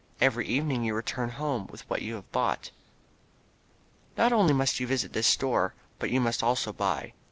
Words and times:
Every 0.19 0.47
evening 0.47 0.83
you 0.83 0.95
return 0.95 1.29
home 1.29 1.67
with 1.67 1.87
what 1.87 2.01
you 2.01 2.15
have 2.15 2.31
bought. 2.31 2.71
Not 4.17 4.33
only 4.33 4.51
must 4.51 4.79
you 4.79 4.87
visit 4.87 5.13
this 5.13 5.27
store 5.27 5.75
but 5.99 6.09
you 6.09 6.19
must 6.19 6.41
also 6.41 6.73
buy. 6.73 7.13